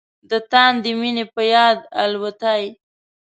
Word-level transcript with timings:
د 0.29 0.31
تاندې 0.51 0.91
مينې 0.99 1.25
په 1.33 1.41
یاد 1.53 1.79
الوتای 2.03 2.63